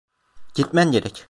[0.55, 1.19] Gitmen gerek.